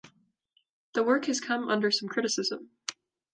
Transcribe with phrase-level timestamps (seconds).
[0.95, 2.71] The work has come under some criticism.